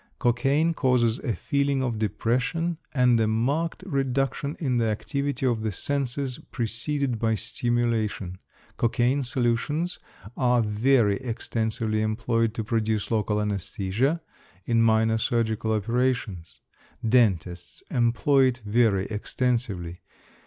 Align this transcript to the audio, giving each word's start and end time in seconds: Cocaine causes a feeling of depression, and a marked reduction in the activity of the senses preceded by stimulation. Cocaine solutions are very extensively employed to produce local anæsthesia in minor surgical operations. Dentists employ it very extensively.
Cocaine 0.17 0.73
causes 0.73 1.19
a 1.19 1.35
feeling 1.35 1.83
of 1.83 1.99
depression, 1.99 2.79
and 2.91 3.19
a 3.19 3.27
marked 3.27 3.83
reduction 3.85 4.55
in 4.57 4.77
the 4.77 4.87
activity 4.87 5.45
of 5.45 5.61
the 5.61 5.71
senses 5.71 6.39
preceded 6.49 7.19
by 7.19 7.35
stimulation. 7.35 8.39
Cocaine 8.77 9.21
solutions 9.21 9.99
are 10.35 10.63
very 10.63 11.17
extensively 11.17 12.01
employed 12.01 12.55
to 12.55 12.63
produce 12.63 13.11
local 13.11 13.37
anæsthesia 13.37 14.21
in 14.65 14.81
minor 14.81 15.19
surgical 15.19 15.71
operations. 15.71 16.61
Dentists 17.07 17.83
employ 17.91 18.45
it 18.45 18.57
very 18.65 19.05
extensively. 19.05 20.01